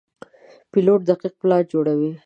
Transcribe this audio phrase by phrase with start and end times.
[0.71, 2.11] پیلوټ دقیق پلان جوړوي.